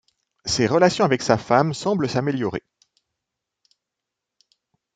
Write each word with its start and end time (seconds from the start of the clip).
Ses 0.45 0.65
relations 0.65 1.05
avec 1.05 1.21
sa 1.21 1.37
femme 1.37 1.75
semblent 1.75 2.09
s'améliorer. 2.09 2.63